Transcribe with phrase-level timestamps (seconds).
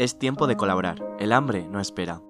[0.00, 2.22] Es tiempo de colaborar, el hambre no espera.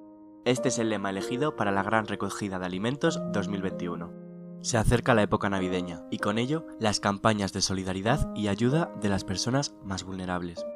[0.44, 4.12] Este es el lema elegido para la gran recogida de alimentos 2021.
[4.60, 9.08] Se acerca la época navideña y con ello las campañas de solidaridad y ayuda de
[9.08, 10.66] las personas más vulnerables.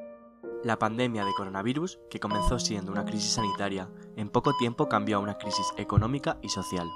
[0.63, 5.21] La pandemia de coronavirus, que comenzó siendo una crisis sanitaria, en poco tiempo cambió a
[5.21, 6.89] una crisis económica y social.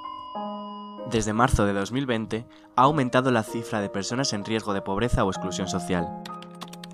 [1.10, 2.46] Desde marzo de 2020
[2.76, 6.22] ha aumentado la cifra de personas en riesgo de pobreza o exclusión social.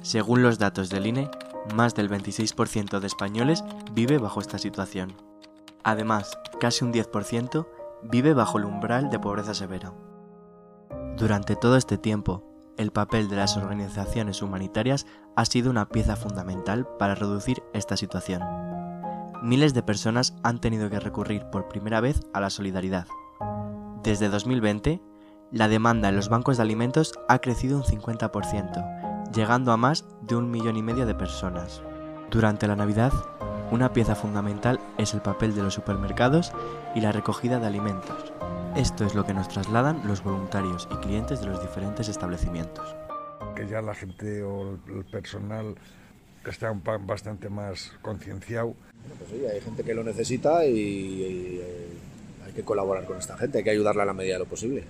[0.01, 1.31] Según los datos del INE,
[1.75, 5.15] más del 26% de españoles vive bajo esta situación.
[5.83, 7.67] Además, casi un 10%
[8.03, 9.93] vive bajo el umbral de pobreza severa.
[11.17, 12.43] Durante todo este tiempo,
[12.77, 15.07] el papel de las organizaciones humanitarias
[15.37, 18.43] ha sido una pieza fundamental para reducir esta situación.
[19.43, 23.07] Miles de personas han tenido que recurrir por primera vez a la solidaridad.
[24.03, 25.01] Desde 2020,
[25.51, 28.94] la demanda en los bancos de alimentos ha crecido un 50%,
[29.35, 31.83] llegando a más de un millón y medio de personas.
[32.31, 33.13] Durante la Navidad,
[33.71, 36.53] una pieza fundamental es el papel de los supermercados
[36.95, 38.33] y la recogida de alimentos.
[38.77, 42.95] Esto es lo que nos trasladan los voluntarios y clientes de los diferentes establecimientos.
[43.57, 45.75] Que ya la gente o el personal
[46.45, 48.75] está un bastante más concienciado.
[49.01, 51.61] Bueno, pues sí, hay gente que lo necesita y,
[52.45, 54.85] hay que colaborar con esta gente, hay que ayudarla a la medida de lo posible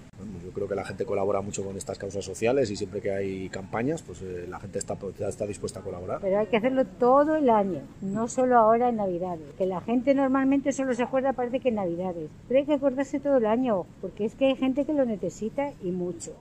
[0.54, 4.02] creo que la gente colabora mucho con estas causas sociales y siempre que hay campañas,
[4.02, 4.96] pues eh, la gente está,
[5.28, 6.20] está dispuesta a colaborar.
[6.22, 9.52] Pero hay que hacerlo todo el año, no solo ahora en Navidades.
[9.58, 12.30] Que la gente normalmente solo se acuerda, parece que en Navidades.
[12.48, 15.72] Pero hay que acordarse todo el año, porque es que hay gente que lo necesita
[15.82, 16.32] y mucho.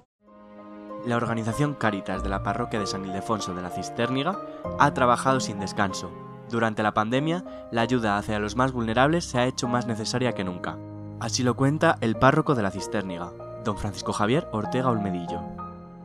[1.05, 4.39] La organización Caritas de la parroquia de San Ildefonso de la Cisterniga
[4.79, 6.11] ha trabajado sin descanso.
[6.49, 10.43] Durante la pandemia, la ayuda hacia los más vulnerables se ha hecho más necesaria que
[10.43, 10.77] nunca.
[11.19, 13.31] Así lo cuenta el párroco de la Cisterniga,
[13.63, 15.41] don Francisco Javier Ortega Olmedillo.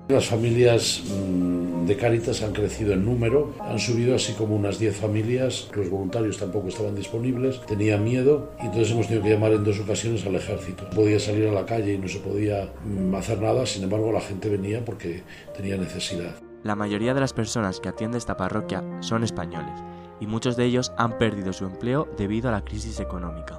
[0.09, 4.97] Las familias mm, de Cáritas han crecido en número, han subido así como unas 10
[4.97, 9.65] familias, los voluntarios tampoco estaban disponibles, tenían miedo y entonces hemos tenido que llamar en
[9.65, 10.89] dos ocasiones al ejército.
[10.91, 14.23] Podía salir a la calle y no se podía mm, hacer nada, sin embargo la
[14.23, 15.25] gente venía porque
[15.55, 16.37] tenía necesidad.
[16.63, 19.75] La mayoría de las personas que atiende esta parroquia son españoles
[20.21, 23.59] y muchos de ellos han perdido su empleo debido a la crisis económica.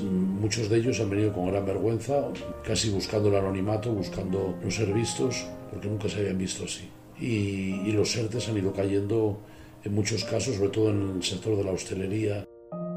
[0.00, 2.28] Muchos de ellos han venido con gran vergüenza,
[2.64, 6.90] casi buscando el anonimato, buscando no ser vistos, porque nunca se habían visto así.
[7.18, 9.40] Y, los ERTES han ido cayendo
[9.84, 12.44] en muchos casos, sobre todo en el sector de la hostelería.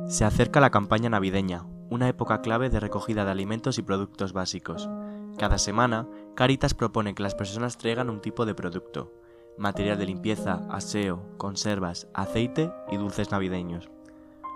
[0.08, 4.90] Se acerca la campaña navideña, una época clave de recogida de alimentos y productos básicos.
[5.38, 9.14] Cada semana, Caritas propone que las personas traigan un tipo de producto,
[9.58, 13.90] material de limpieza, aseo, conservas, aceite y dulces navideños.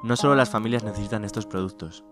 [0.04, 2.04] No solo las familias necesitan estos productos,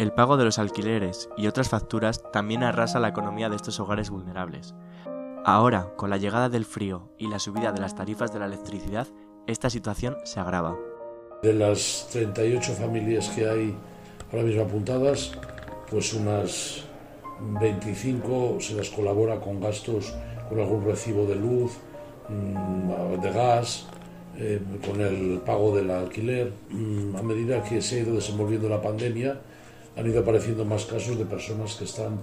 [0.00, 4.08] el pago de los alquileres y otras facturas también arrasa la economía de estos hogares
[4.08, 4.74] vulnerables.
[5.44, 9.06] Ahora, con la llegada del frío y la subida de las tarifas de la electricidad,
[9.46, 10.74] esta situación se agrava.
[11.42, 13.76] De las 38 familias que hay
[14.32, 15.32] ahora mismo apuntadas,
[15.90, 16.82] pues unas
[17.60, 20.14] 25 se las colabora con gastos,
[20.48, 21.72] con algún recibo de luz,
[22.26, 23.86] mm, de gas,
[24.38, 26.54] eh, con el pago del alquiler.
[26.70, 29.38] Mm, a medida que se ha ido desenvolviendo la pandemia,
[30.00, 32.18] han ido apareciendo más casos de personas que están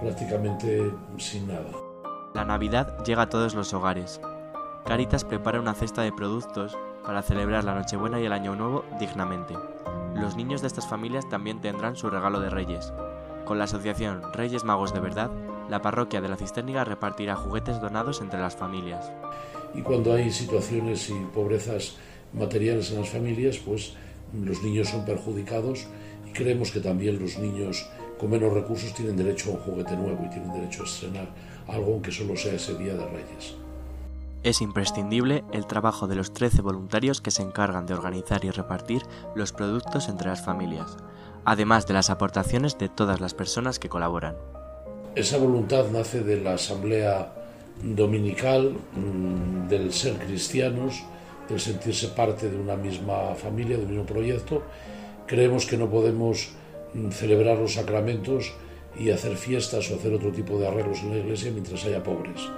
[0.00, 1.70] prácticamente sin nada.
[2.34, 4.20] La Navidad llega a todos los hogares.
[4.84, 6.76] Caritas prepara una cesta de productos
[7.06, 9.54] para celebrar la Nochebuena y el Año Nuevo dignamente.
[10.16, 12.92] Los niños de estas familias también tendrán su regalo de Reyes.
[13.44, 15.30] Con la asociación Reyes Magos de Verdad,
[15.68, 19.12] la parroquia de la Cisterniga repartirá juguetes donados entre las familias.
[19.72, 21.96] Y cuando hay situaciones y pobrezas
[22.32, 23.94] materiales en las familias, pues
[24.32, 25.86] los niños son perjudicados
[26.32, 30.28] creemos que también los niños con menos recursos tienen derecho a un juguete nuevo y
[30.28, 31.28] tienen derecho a estrenar
[31.68, 33.54] algo aunque solo sea ese día de Reyes.
[34.42, 39.02] Es imprescindible el trabajo de los 13 voluntarios que se encargan de organizar y repartir
[39.34, 40.96] los productos entre las familias,
[41.44, 44.36] además de las aportaciones de todas las personas que colaboran.
[45.14, 47.34] Esa voluntad nace de la asamblea
[47.82, 51.02] dominical, mm, del ser cristianos,
[51.48, 54.62] del sentirse parte de una misma familia, de un mismo proyecto
[55.30, 56.48] Creemos que no podemos
[56.92, 58.52] mm, celebrar los sacramentos
[58.98, 62.50] y hacer fiestas o hacer otro tipo de arreglos en la iglesia mientras haya pobres.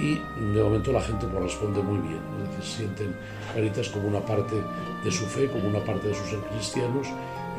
[0.00, 0.18] Y
[0.52, 3.14] de momento la gente pues, responde muy bien, es decir, sienten
[3.54, 4.56] Caritas como una parte
[5.04, 7.06] de su fe, como una parte de su ser cristianos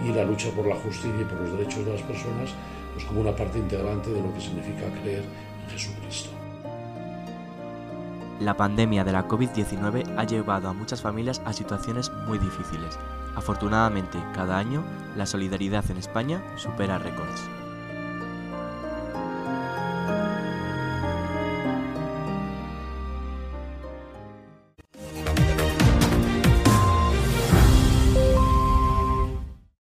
[0.05, 2.49] y la lucha por la justicia y por los derechos de las personas
[2.93, 6.31] pues como una parte integrante de lo que significa creer en Jesucristo.
[8.39, 12.97] La pandemia de la COVID-19 ha llevado a muchas familias a situaciones muy difíciles.
[13.35, 14.81] Afortunadamente, cada año,
[15.17, 17.58] la solidaridad en España supera récords.